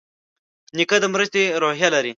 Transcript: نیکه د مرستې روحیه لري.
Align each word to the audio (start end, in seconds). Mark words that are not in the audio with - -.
نیکه 0.77 0.97
د 1.01 1.05
مرستې 1.13 1.41
روحیه 1.61 1.89
لري. 1.95 2.09